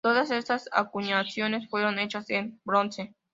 Todas 0.03 0.31
estas 0.31 0.67
acuñaciones 0.71 1.69
fueron 1.69 1.99
hechas 1.99 2.27
en 2.31 2.59
bronce. 2.65 3.13